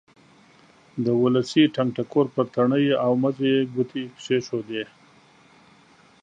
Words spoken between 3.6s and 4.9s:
ګوتې کېښودې.